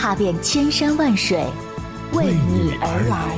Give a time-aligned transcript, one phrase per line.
[0.00, 1.44] 踏遍千山万水，
[2.12, 3.36] 为你而来。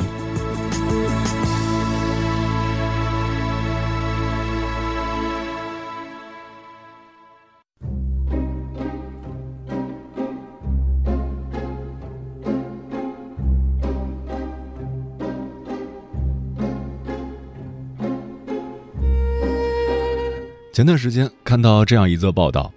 [20.75, 22.71] 前段时间看到这样一则报道：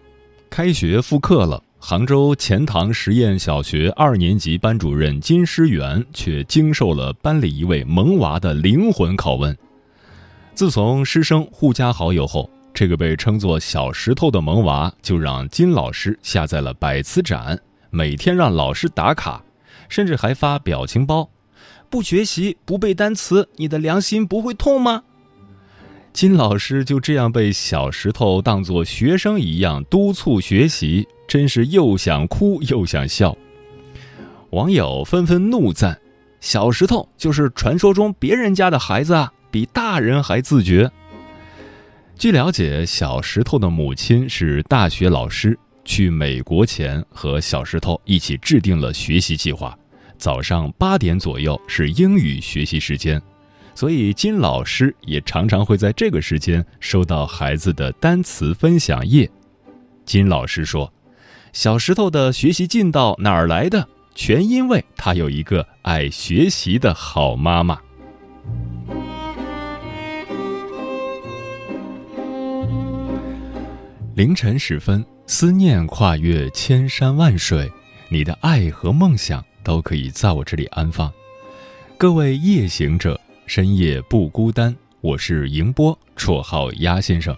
[0.49, 9.55] 开学复课了，杭州钱塘实验小学二年级班主任金诗媛却经受了班里一位萌娃的灵魂拷问。
[10.55, 19.43] 自从师生互加好友后，这个被称作“小石头”的萌娃就让金老师下载了百词斩，每天让老师打卡，
[19.89, 21.29] 甚至还发表情包
[21.91, 25.03] ：“不学习不背单词，你的良心不会痛吗？”
[26.13, 33.35] 金老师就这样被小石头当作学生一样督促学习，真是又想哭又想笑。
[34.51, 35.99] 网友纷纷怒赞
[36.39, 40.89] ：“小石头就是传说中别人家的孩子啊，比大人还自觉。”
[42.15, 49.75] 据了解，小石头的母亲是大学老师，去美国前和小石头一起制定了学习计划，
[50.19, 53.19] 早上八点左右是英语学习时间。
[53.75, 59.29] 所以金老师也常常会在这个时间收到孩子的单词分享页。
[60.05, 60.93] 金老师说
[61.53, 63.87] ：“小石头的学习劲道哪儿来的？
[64.13, 67.79] 全因为他有一个爱学习的好妈妈。”
[74.15, 77.71] 凌晨时分，思念跨越千山万水，
[78.09, 81.11] 你的爱和梦想都可以在我这里安放。
[81.97, 83.19] 各位夜行者。
[83.45, 87.35] 深夜不孤单，我是迎波，绰号鸭先生，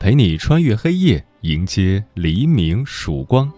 [0.00, 3.50] 陪你穿越黑夜，迎接黎明曙光。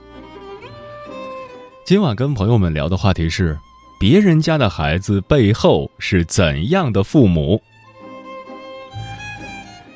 [1.87, 3.59] 今晚跟朋友们聊的话题是：
[3.99, 7.61] 别人家的孩子背后是怎样的父母？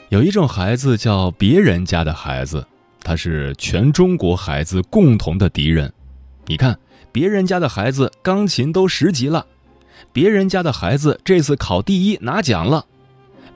[0.09, 2.67] 有一种孩子叫别人家的孩子，
[3.03, 5.93] 他是全中国孩子共同的敌人。
[6.47, 6.77] 你看，
[7.13, 9.47] 别人家的孩子钢琴都十级了。
[10.13, 12.85] 别人家的孩子这次考第一拿奖了，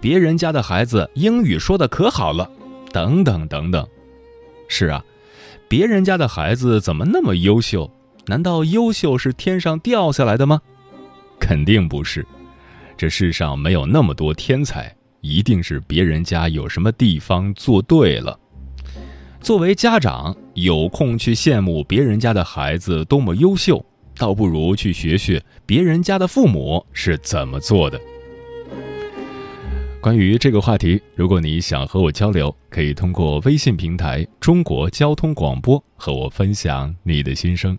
[0.01, 2.49] 别人家的孩子英语说的可好了，
[2.93, 3.87] 等等等等。
[4.69, 5.05] 是啊，
[5.69, 7.91] 别人家的孩子怎么那么优秀？
[8.27, 10.61] 难道优秀是天上掉下来的吗？
[11.39, 12.27] 肯定不是，
[12.97, 18.39] 这世上没有那么多天才，一定是别人家有什么地方做对了。
[19.41, 23.85] 作为家长，有空去羡慕别人家的孩子多么优秀。
[24.17, 28.01] 倒不如去学学别人家的父母是怎么做的。
[30.01, 37.79] 关于这个话题，如果你想和我交流，可以通过微信平台“中国交通广播”和我分享你的心声。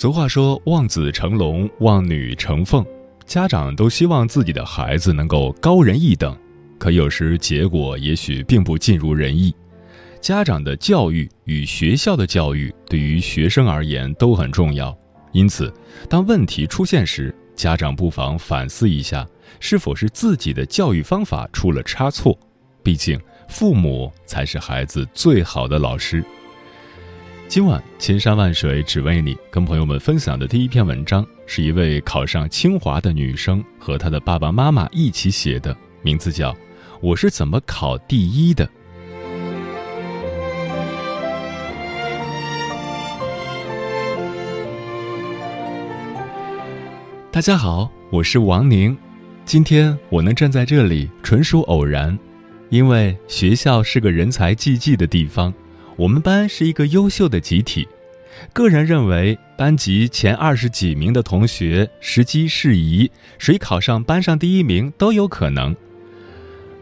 [0.00, 2.86] 俗话说“望子成龙，望女成凤”，
[3.26, 6.38] 家长都希望自己的孩子能够高人一等，
[6.78, 9.52] 可有时结果也许并不尽如人意。
[10.20, 14.96] 家长的教育与学校的教育对于学生而言都很重要，
[15.32, 15.74] 因此，
[16.08, 19.26] 当问题出现时，家长不妨反思一下，
[19.58, 22.38] 是否是自己的教育方法出了差错。
[22.84, 26.24] 毕竟，父母才是孩子最好的老师。
[27.48, 36.52] 今晚千山万水只为你，跟朋友们分享的第一篇文章，是一位考上清华的女生和她的爸爸妈妈一起写的，名字叫
[37.00, 38.66] 《我是怎么考第一的》。
[47.32, 48.94] 大家好，我是王宁。
[49.46, 52.16] 今天我能站在这里，纯属偶然，
[52.68, 55.50] 因为学校是个人才济济的地方。
[55.98, 57.88] 我们班是一个优秀的集体，
[58.52, 65.74] 个人认为班级前二十几名的同学时机适宜，谁考上班上第一名都有可能。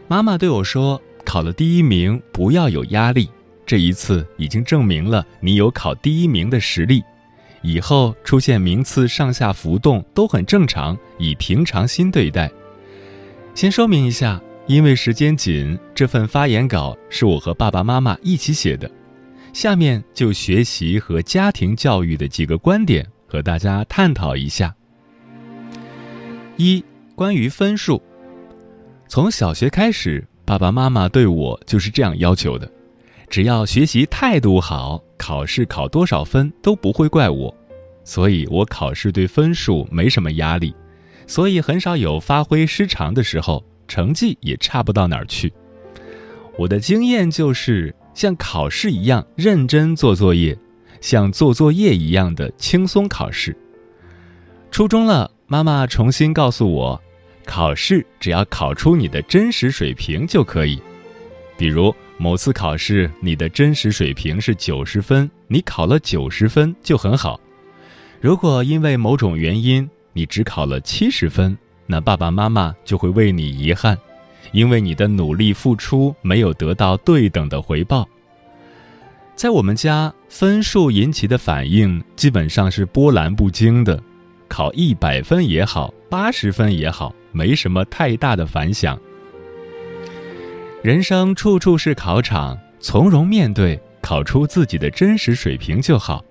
[0.07, 3.27] 妈妈对我说：“考了第一名不要有压力，
[3.65, 7.03] 这一次已经证明了你有考第一名的实力，
[7.63, 12.51] 以后出现名次上下浮动都很正常，以平常心对待。”
[13.55, 18.87] 先说明一下，因为时间紧，这份发言稿是我和爸爸妈妈一起写的。
[19.57, 24.71] 下面就学习和家庭教育的几个观点和大家探讨一下。
[26.57, 26.85] 一、
[27.15, 27.99] 关于分数，
[29.07, 32.71] 从小学开始，爸爸妈妈对我就是这样要求的：
[33.31, 37.51] 只要学习态度好，考试考多少分都不会怪我。
[38.03, 40.71] 所以我考试对分数没什么压力，
[41.25, 45.51] 所以很少有发挥失常的时候，成绩也差不到哪儿去。
[46.59, 47.91] 我的经验就是。
[48.17, 50.57] 像考试一样认真做作业，
[51.01, 53.55] 像做作业一样的轻松考试。
[54.71, 56.99] 初中了，妈妈重新告诉我，
[57.45, 60.81] 考试只要考出你的真实水平就可以。
[61.59, 67.39] 比如某次考试，你的真实水平是九十分，你考了九十分就很好。
[68.19, 71.55] 如果因为某种原因你只考了七十分，
[71.85, 73.95] 那爸爸妈妈就会为你遗憾。
[74.51, 78.07] 因为你的努力付出没有得到对等的回报。
[79.35, 84.01] 在我们家，分数引起的反应基本上是波澜不惊的，
[84.47, 88.99] 考一百分也好，八十分也好，没什么太大的反响。
[90.81, 96.23] 人生处处是考场，从容面对，考出自己的真实水平就好。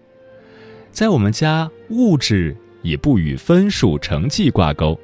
[0.90, 4.98] 在我们家，物质也不与分数成绩挂钩，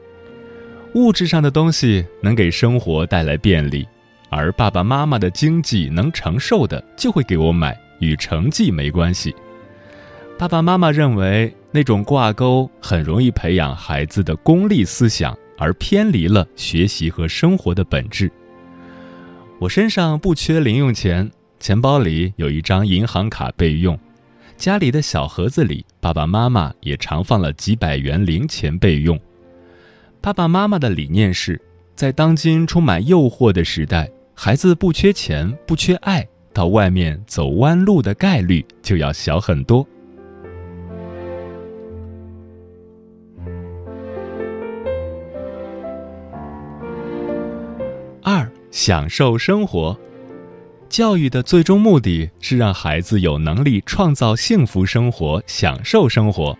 [0.94, 3.87] 物质上的东西能给生活带来便利，
[4.28, 7.78] 而爸爸妈妈的经济能承受的就会给我买。
[8.02, 9.32] 与成绩没关系。
[10.37, 18.28] 爸爸妈妈认为那种挂钩很容易培养孩子的功利思想，而偏离了学习和生活的本质。
[19.61, 21.30] 我身上不缺零用钱，
[21.61, 23.96] 钱包里有一张银行卡备用，
[24.56, 29.16] 家里的小盒子里爸爸妈妈也常放了几百元零钱备用。
[30.23, 31.61] 爸爸妈妈的理念是，
[31.97, 36.25] 在当今充满诱惑的时代，孩子不缺钱，不缺爱。
[36.52, 39.85] 到外面走弯路的概率就要小很多。
[48.23, 49.99] 二，享受生活。
[50.88, 56.57] 教育的最终目的是让孩子有能力创造幸福生活，享受生活。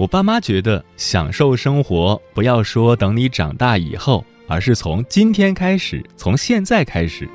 [0.00, 7.28] 我爸妈觉得，享受生活不要说等你长大以后，而是从今天开始，从现在开始。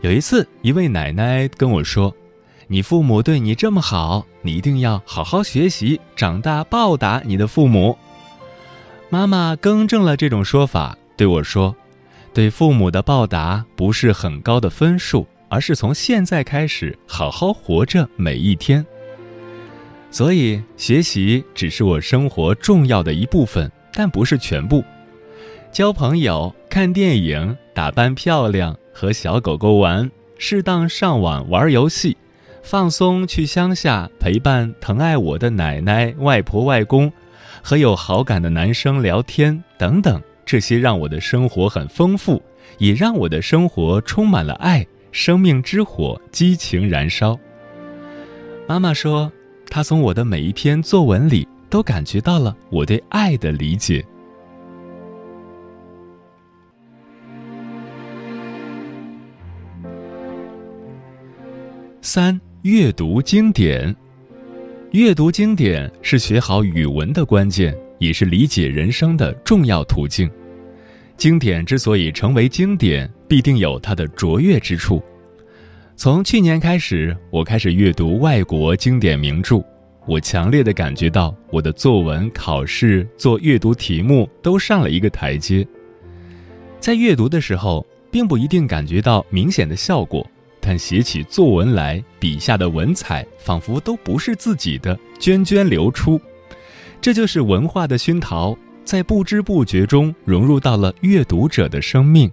[0.00, 2.12] 有一次，一位奶奶跟我说
[2.66, 7.96] ：“你父母对你这么好，你一定要好好学习，长大报答你的父母。”
[9.08, 11.76] 妈妈更正了这种说法，对我说
[12.34, 18.84] ：“对父母的报答不是很高的分数，而是从现在开始好好活着每一天。”
[20.14, 24.84] 所以，学习只是我生活重要的一部分，但不是全部。
[25.72, 28.76] 交朋友、看电影、打扮漂亮。
[28.92, 32.16] 和小狗狗玩，适当上网玩游戏，
[32.62, 37.12] 放松去乡下陪伴疼爱我的奶奶、外婆、外公，
[37.60, 42.40] 和有好感的男生聊天等等，这些让我的生活很丰富，
[42.78, 47.36] 也让我的生活充满了爱，生命之火激情燃烧。
[48.68, 49.32] 妈妈说，
[49.68, 54.04] 他从我的每一篇作文里都感觉到了我对爱的理解。
[62.00, 63.94] 三、阅读经典。
[64.92, 70.30] 阅读经典是学好语文的关键，也是理解人生的重要途径。
[71.16, 75.02] 经典之所以成为经典，必定有它的卓越之处。
[75.96, 79.62] 从去年开始，我开始阅读外国经典名著，
[80.06, 85.66] 我强烈的感觉到我的作文、考试做阅读题目都上了一个台阶。
[86.80, 90.26] 在阅读的时候，并不一定感觉到明显的效果。
[90.60, 96.20] 但写起作文来，笔下的文采仿佛都不是自己的，涓涓流出。
[97.00, 102.30] 这就是文化的熏陶，在不知不觉中融入到了阅读者的生命。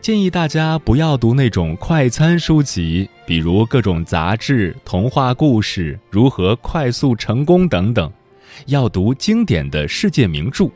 [0.00, 8.12] 建议大家不要读那种快餐书籍，比如各种杂志、童话故事、如何快速成功等等，
[8.66, 10.68] 要读经典的世界名著。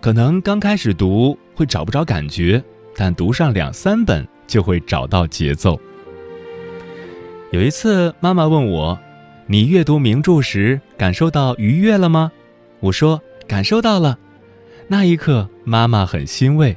[0.00, 2.62] 可能刚开始读会找不着感觉，
[2.94, 4.26] 但读上两三本。
[4.46, 5.76] 就会找到节奏。
[7.50, 8.96] 有一次，妈妈问我
[9.48, 12.30] ：“你阅读名著时感受到愉悦了吗？”
[12.78, 14.16] 我说：“感受到了。”
[14.86, 16.76] 那一刻，妈妈很欣慰，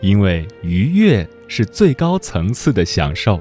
[0.00, 3.40] 因为愉悦是最高层次的享受。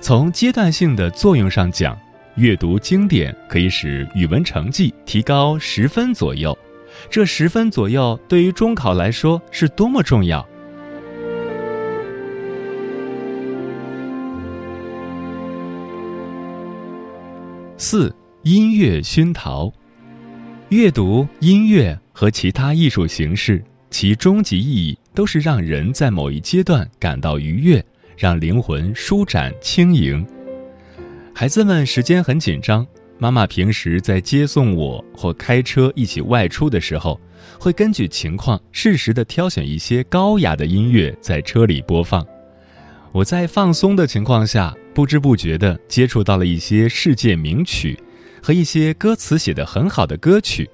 [0.00, 1.98] 从阶段性的作用上讲，
[2.36, 6.56] 阅读经典可以使语文成绩提高十分左右。
[7.08, 10.46] 这十分左右对于中考来说是多么重要！
[17.76, 19.72] 四、音乐熏陶。
[20.68, 27.84] 阅读、音乐和其他艺术形式，其终极意义都是让人在某一阶段感到愉悦，
[28.16, 30.26] 让灵魂舒展轻盈。
[31.34, 32.86] 孩子们时间很紧张，
[33.18, 37.20] 妈妈平时在接送我或开车一起外出的时候，
[37.58, 42.26] 会根据情况适时的挑选一些高雅的音乐在车里播放。
[43.12, 44.74] 我在放松的情况下。
[44.94, 47.98] 不知不觉地接触到了一些世界名曲，
[48.42, 50.68] 和一些歌词写得很好的歌曲。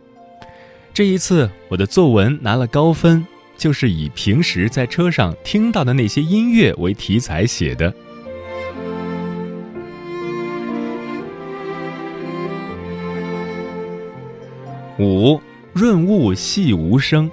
[0.92, 3.24] 这一次我的作文拿了高分，
[3.58, 7.92] 就是以平时在车上听到的那些音乐为题材写的。
[14.98, 15.40] 五，
[15.72, 17.30] 润物细无声。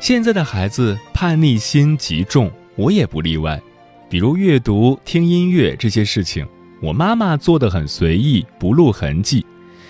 [0.00, 3.60] 现在的孩子叛逆心极重，我也不例外。
[4.08, 6.46] 比如阅读、听音乐这些事情，
[6.80, 9.44] 我妈妈做的很随意，不露痕迹，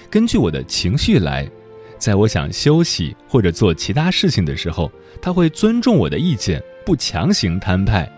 [0.08, 1.46] 根据我的情绪来。
[1.98, 8.10] 在我想休息或者做其他事情的时候，他会尊重我的意见，不强行摊派。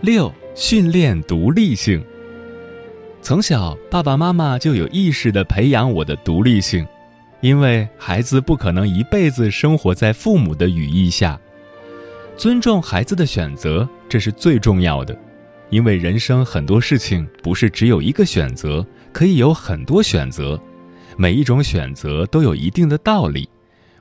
[0.00, 2.04] 六、训练独立性。
[3.22, 6.86] 从小，爸爸妈妈就有意识的培养我的独立性，
[7.40, 11.40] 因为孩子不可能一辈子生活在父母的羽翼下。
[12.36, 15.16] 尊重孩子的选择，这是最重要的，
[15.70, 20.60] 因为人生很多事情不是只有一个选择，可以有很多选择，
[21.16, 23.48] 每一种选择都有一定的道理。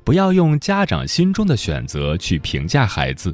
[0.03, 3.33] 不要用家长心中的选择去评价孩子。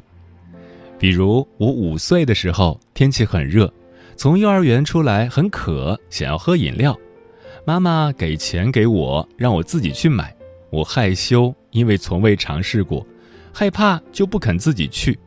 [0.98, 3.72] 比如，我五岁的时候，天气很热。
[4.16, 6.96] 从幼儿园出来很渴，想要喝饮料，
[7.64, 10.36] 妈妈给钱给我，让我自己去买。
[10.70, 13.04] 我害羞，因为从未尝试过，
[13.52, 15.18] 害怕就不肯自己去。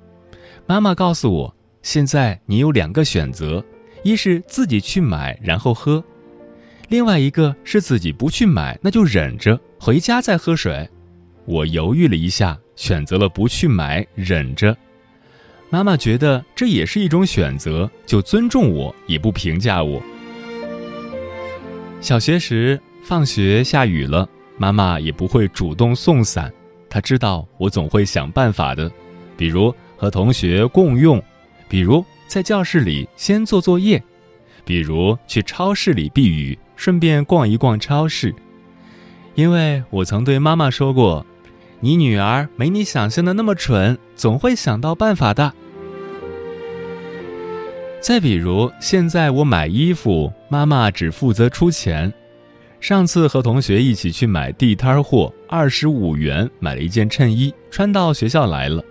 [0.66, 3.64] 妈妈告诉我，现在你有两个选择：
[4.04, 6.02] 一是自己去买然后喝，
[6.88, 10.90] 另外一个是自己不去买，那就忍着回家再喝水。
[11.46, 14.76] 我犹豫了一下，选择了不去买，忍着。
[15.70, 20.02] 妈妈觉得这也是一种选择，就尊重我，也不评价我。
[22.00, 26.52] 小学时放学下雨了，妈妈也不会主动送伞，
[26.90, 28.90] 她知道我总会想办法的，
[29.36, 31.22] 比如和同学共用，
[31.74, 34.04] 比如在教室里先做作业，
[34.64, 38.32] 比如去超市里避雨，顺便逛一逛超市。
[39.34, 41.26] 因为我曾对妈妈说过
[41.82, 45.52] ：“你女儿没你想象的那么蠢，总会想到办法的。”
[48.00, 52.14] 再比如，现在我买衣服，妈妈只负责出钱。
[52.80, 58.86] 上次和同学一起去买地摊货，二十五元买了一件衬衣，穿到学校来了。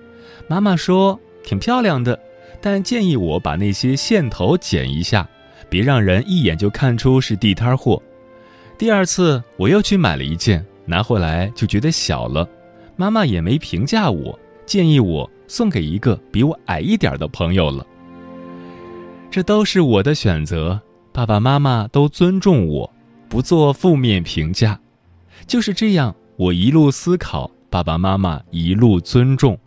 [0.48, 2.18] 妈妈说挺漂亮的，
[2.62, 5.28] 但建议我把那些线头剪一下，
[5.68, 8.00] 别让人一眼就看出是地摊货。
[8.78, 12.48] 第二次我又去买了一件，拿回来就觉得小了，
[12.96, 17.84] 妈妈也没评价我，建议我送给一个比我矮一点的朋友了。
[19.28, 20.80] 这都是我的选择，
[21.12, 22.90] 爸爸妈妈都尊重我，
[23.28, 24.78] 不做负面评价。
[25.46, 29.58] 就是这样，我一路思考，爸爸妈妈一路尊重。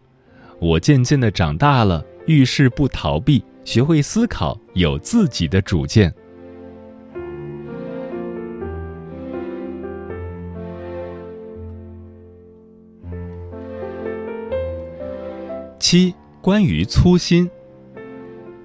[0.60, 6.14] 我渐渐的长大了，遇事不逃避，学会思考，有自己的主见。
[15.80, 17.50] 七，关于粗心。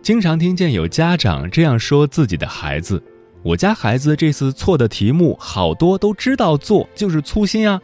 [0.00, 3.02] 经常听见有家长这样说自己的孩子
[3.44, 7.78] ：“我家孩子这次错的题目好多都知道做，就是粗心啊。”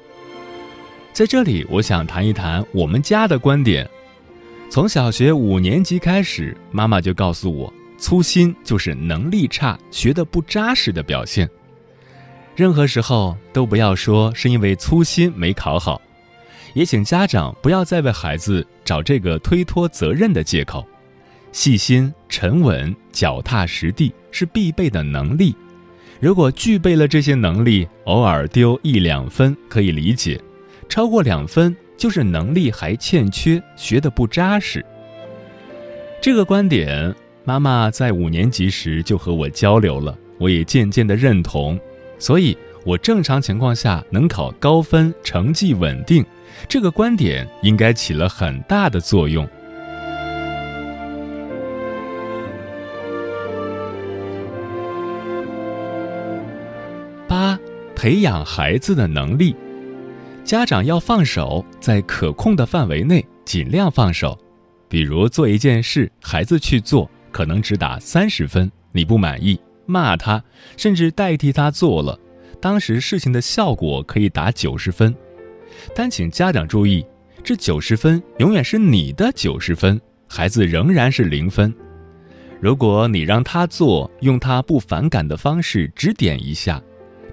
[1.12, 3.86] 在这里，我想谈一谈我们家的观点。
[4.68, 11.48] 从小学五年级开始，妈妈就告诉我，粗心就是能力差、学的不扎实的表现。
[12.54, 16.00] 任何时候都不要说是因为粗心没考好，
[16.74, 20.86] 也请家长不要再为孩子找这个推脱责任的借口。
[21.52, 25.54] 细心、沉稳、脚踏实地是必备的能力。
[26.20, 30.38] 如果具备了这些能力，偶尔丢一两分可以理解；
[30.88, 34.84] 超过两分，就是能力还欠缺，学得不扎实。
[36.20, 41.78] 这个观点，妈妈在五年级时就和我交流了，我也渐渐的认同。
[42.18, 46.24] 所以，我正常情况下能考高分，成绩稳定，
[46.68, 49.46] 这个观点应该起了很大的作用。
[57.28, 57.58] 八
[57.94, 59.54] 培养孩子的能力，
[60.46, 64.38] 家长要放手，在可控的范围内尽量放手。
[64.88, 70.40] 比如做一件事，孩子去做，可能只打三十分，你不满意，骂他，
[70.76, 72.16] 甚至代替他做了，
[72.60, 75.12] 当时事情的效果可以打九十分。
[75.92, 77.04] 但请家长注意，
[77.42, 81.74] 这九十分永远是你的九十分，孩子仍然是零分。
[82.60, 86.80] 如果你让他做，用他不反感的方式指点一下。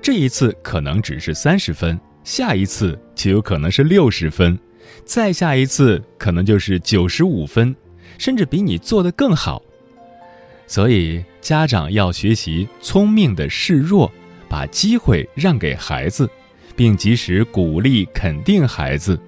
[0.01, 4.57] 这一次可能只是三十分，下一次就有可能是六十分，
[5.03, 7.75] 再下一次可能就是九十五分，
[8.17, 9.61] 甚至比你做的更好。
[10.65, 14.11] 所以家长要学习聪明的示弱，
[14.47, 16.29] 把机会让给孩子，
[16.75, 19.19] 并及时鼓励肯定孩子。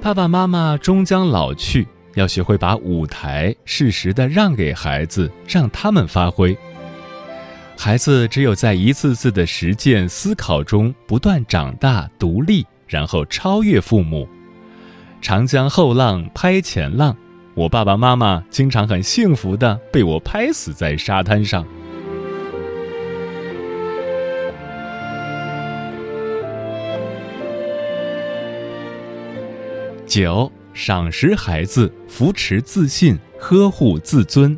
[0.00, 6.56] 爸爸妈妈终将老去，要学会把舞台适时的让给孩子，让他们发挥。
[7.82, 14.28] 孩子只有在一次次的实践思考中不断长大独立，然后超越父母。
[15.22, 17.16] 长江后浪拍前浪，
[17.54, 21.66] 我爸爸妈妈经常很幸福的被我拍死在沙滩上。
[30.06, 34.54] 九，赏识孩子，扶持自信，呵护自尊。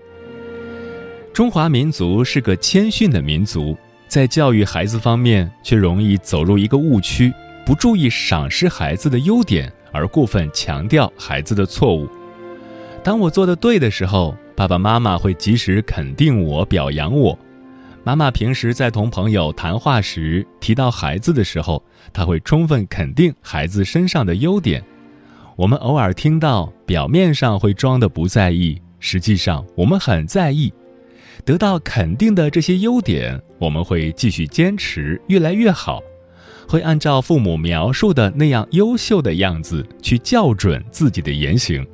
[1.33, 3.75] 中华民族是个谦逊的民族，
[4.07, 7.33] 在教育孩子方面却容易走入一个误区，
[7.65, 12.07] 不注意赏识孩子的优点，而过分强调孩子的错误。
[13.03, 17.39] 当我做的对的时候，爸爸妈妈会及时肯定我、表扬我。
[18.05, 24.85] 妈妈平时在同朋友谈话时提到孩子的时候，她会充分肯定孩子身上的优点。
[25.57, 30.71] 我们偶尔听到，表面上会装的不在意，实际上我们很在意。
[31.45, 36.01] 得到肯定的这些优点，我们会继续坚持，越来越好，
[36.69, 41.85] 会按照父母描述的那样优秀的样子去校准自己的言行。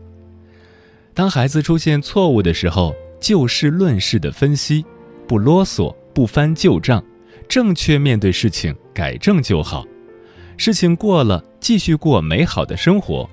[1.14, 4.84] 当孩子出现错误的时候，就事论事的分析，
[5.26, 7.02] 不啰嗦，不翻旧账，
[7.48, 9.84] 正确面对事情，改正就好。
[10.58, 13.28] 事情过了，继续过美好的生活，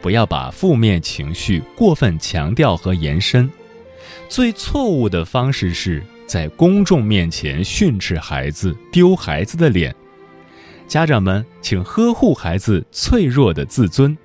[0.00, 3.48] 不要把负面情绪过分强调和延伸。
[4.28, 9.94] 最错误的方式是在公众面前训斥孩子、丢孩子的脸。
[10.86, 14.16] 家长们，请呵护孩子脆弱的自尊。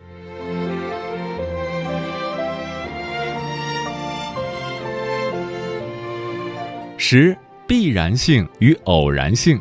[6.97, 7.35] 十
[7.65, 9.59] 必然性与偶然性。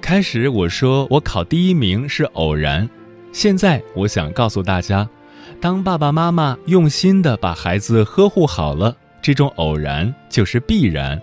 [0.00, 2.88] 开始我说我考第一名是偶然，
[3.32, 5.08] 现在我想告诉大家，
[5.60, 8.96] 当爸爸妈妈用心的把孩子呵护好了。
[9.24, 11.18] 这种偶然就是必然，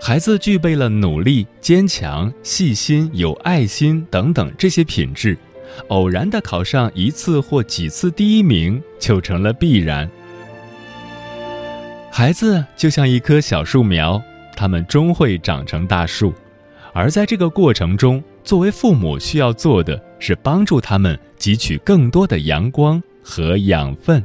[0.00, 5.36] 孩子具备了努力、坚强、细心、有爱心等等这些品质，
[5.88, 10.08] 偶然的考上一次或几次第一名就成了必然。
[12.10, 14.18] 孩子就像一棵小树苗，
[14.56, 16.32] 他们终会长成大树，
[16.94, 24.24] 而在这个过程中，作为父母需要做的是帮助他们汲取更多的阳光和养分。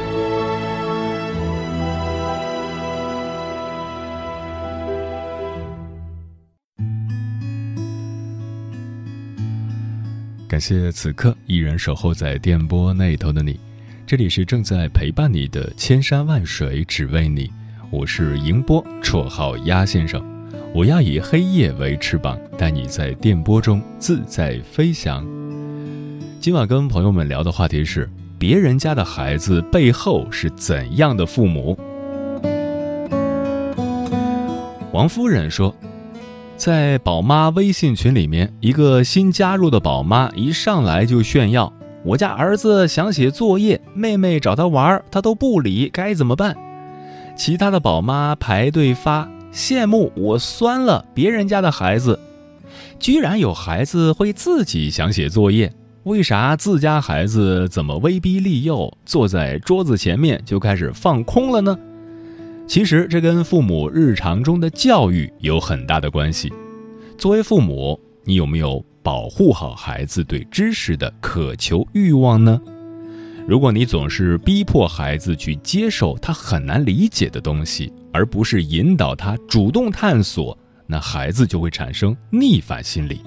[10.51, 13.57] 感谢此刻依然守候在电波那头的你，
[14.05, 17.49] 这里是正在陪伴你的千山万水只为你，
[17.89, 20.21] 我是迎波，绰号鸭先生。
[20.75, 25.25] 我要以黑夜为翅膀，带你在电波中自在飞翔。
[26.41, 31.79] 今晚跟朋友们聊的话题是：别人家的孩子背后是怎样的父母？
[34.91, 35.73] 王夫人说。
[36.61, 41.73] 在宝妈微信群里面，一个新加入的宝妈一上来就炫耀
[42.05, 46.55] ：“我家儿子想写作业，妹妹找他玩，他都不理，该怎么办？”
[47.35, 51.03] 其他的宝妈排队发羡慕，我酸了。
[51.15, 52.19] 别人家的孩子，
[52.99, 61.75] 居然有孩子会自己想写作业，为啥自家孩子怎么威逼利诱，坐在桌子前面就开始放空了呢？
[62.71, 66.49] 其实这跟父母日常中的教育有很大的关系。
[67.17, 72.61] 作为父母，你有没有保护好孩子对知识的渴求欲望呢？
[73.45, 80.57] 如果你总是逼迫孩子去接受他很难理解的东西，而不是引导他主动探索，
[80.87, 83.19] 那孩子就会产生逆反心理。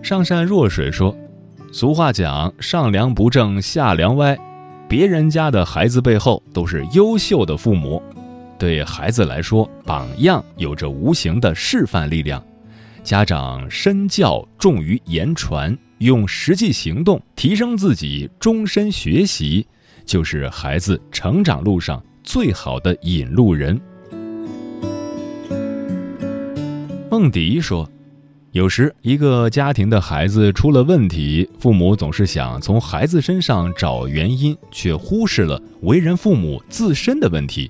[0.00, 1.12] 上善若水说
[1.74, 4.38] ：“俗话讲，上梁不正下梁歪。”
[4.96, 8.00] 别人家的孩子背后都是优秀的父母，
[8.56, 12.40] 对孩子来说，榜样有着无形的示范力量。
[13.02, 19.66] 家长身教重于言传，用实际行动提升自己，终身学习，
[20.06, 23.76] 就是孩子成长路上最好的引路人。
[27.10, 27.90] 梦迪说。
[28.54, 37.68] 有时，一个家庭的孩子出了问题，父母总是想从孩子身上找原因，却忽视了为人父母自身的问题。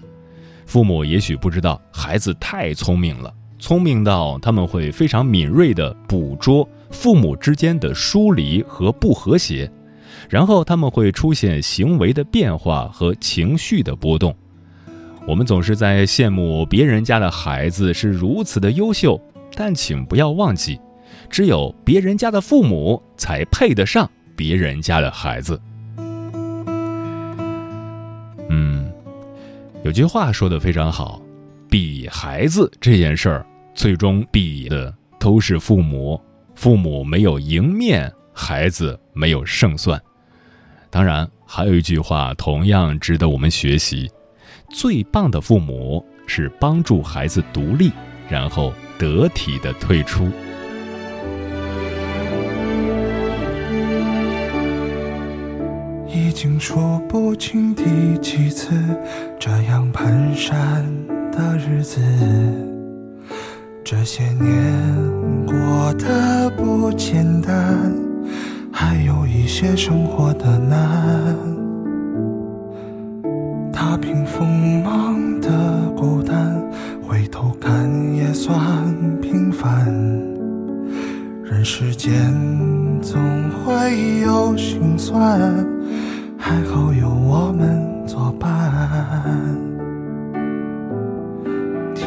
[0.66, 9.73] 父母也许不知道孩子太聪明了，聪明到他们会非常敏锐地捕捉父母之间的疏离和不和谐，
[10.29, 14.37] 然后他们会出现行为的变化和情绪的波动。
[15.27, 19.18] 我们总是在羡慕别人家的孩子是如此的优秀，
[19.54, 20.80] 但请不要忘记，
[21.30, 25.60] 只有别人家的父母才配得上别人家的孩子。
[28.48, 28.92] 嗯，
[29.84, 31.20] 有句话说的非常好，
[31.70, 36.20] 比孩子这件事儿，最终比的都是父母。
[36.54, 40.00] 父母没有赢面，孩子没有胜算。
[40.88, 44.08] 当然，还有一句话同样值得我们学习：
[44.70, 47.90] 最棒的父母是帮助孩子独立，
[48.28, 50.28] 然后得体的退出。
[56.06, 58.74] 已经数不清第几次
[59.38, 60.84] 这样蹒跚
[61.30, 62.00] 的日子，
[63.84, 64.74] 这些年
[65.46, 67.92] 过得不简单，
[68.72, 71.37] 还有一些生活的难。
[73.72, 75.48] 踏平锋芒的
[75.96, 76.60] 孤单，
[77.64, 78.55] 回头看也算
[79.22, 79.87] 平凡。
[81.42, 82.12] 人世间
[83.00, 83.18] 总
[83.50, 85.40] 会有心酸，
[86.38, 88.50] 还好有我们作伴。
[91.94, 92.07] 听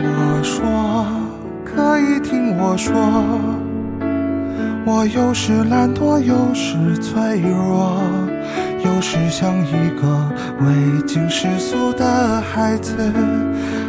[0.00, 1.06] 我说，
[1.64, 2.94] 可以听我说，
[4.86, 8.00] 我有时懒惰，有时脆弱，
[8.84, 12.94] 有时像一个未经世俗的孩子，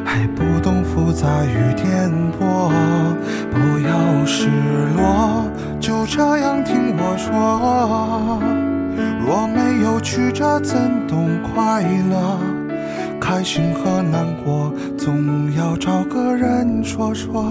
[0.06, 2.72] 还不懂复杂与颠簸。
[3.52, 4.50] 不要失
[4.96, 5.46] 落，
[5.80, 8.40] 就这样听我说。
[9.20, 10.78] 若没有曲折，怎
[11.08, 12.40] 懂快乐？
[13.20, 17.46] 开心和难过，总要找个人说说，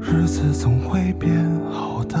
[0.00, 1.34] 日子总会变
[1.70, 2.18] 好的。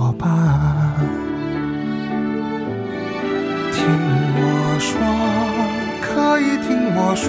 [0.00, 0.26] 们作伴。
[3.72, 3.84] 听
[4.36, 4.40] 我
[4.80, 4.96] 说，
[6.00, 7.28] 可以听我说，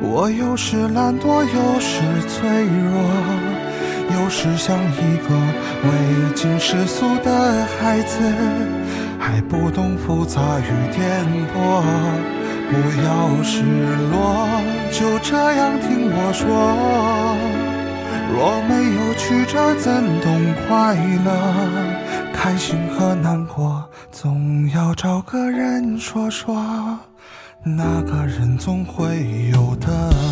[0.00, 2.88] 我有时懒惰，有时脆弱。
[4.10, 5.36] 有时像一个
[5.84, 5.88] 未
[6.34, 8.18] 经世俗的孩子，
[9.18, 10.62] 还不懂复杂与
[10.96, 11.04] 颠
[11.54, 11.82] 簸。
[12.70, 12.72] 不
[13.04, 13.62] 要失
[14.10, 14.48] 落，
[14.90, 17.37] 就这样听我说。
[18.30, 21.32] 若没有曲折，怎懂快乐？
[22.32, 26.54] 开心和难过，总要找个人说说。
[27.64, 30.27] 那个人总会有的。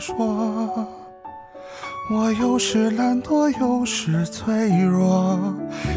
[0.00, 0.14] 说，
[2.10, 5.38] 我有时懒惰，有时脆弱，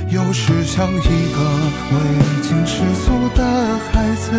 [0.10, 1.40] 有时像一个
[1.92, 1.96] 未
[2.42, 3.44] 经世俗的
[3.92, 4.32] 孩子，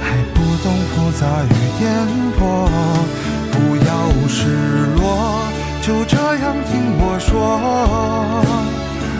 [0.00, 1.90] 还不懂复杂与颠
[2.38, 2.40] 簸。
[3.52, 3.90] 不要
[4.28, 4.38] 失
[4.96, 5.02] 落，
[5.82, 7.58] 就这样听我说。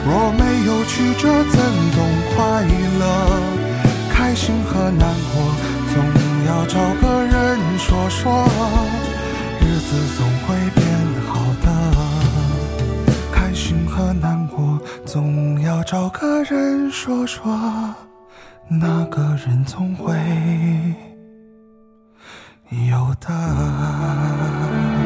[0.07, 1.59] 若没有曲折，怎
[1.95, 1.99] 懂
[2.35, 2.65] 快
[2.99, 3.03] 乐？
[4.11, 5.53] 开心和难过，
[5.93, 5.95] 总
[6.47, 8.47] 要找个人说说。
[9.71, 10.85] 日子总会变
[11.29, 11.71] 好的，
[13.31, 17.57] 开心和难过总要找个人说说，
[18.69, 20.13] 那个人总会
[22.89, 25.00] 有的。